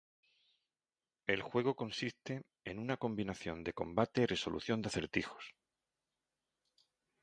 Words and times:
El 1.27 1.43
juego 1.43 1.75
consiste 1.75 2.41
en 2.65 2.79
un 2.79 2.87
combinación 2.95 3.63
de 3.63 3.73
combate 3.73 4.23
y 4.23 4.25
resolución 4.25 4.81
de 4.81 4.87
acertijos. 4.87 5.53